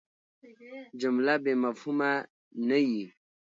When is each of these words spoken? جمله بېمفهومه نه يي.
جمله 1.01 1.33
بېمفهومه 1.43 2.11
نه 2.67 2.77
يي. 2.89 3.05